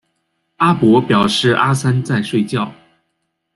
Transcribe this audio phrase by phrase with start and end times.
[0.57, 2.73] 阿伯表示阿三在睡觉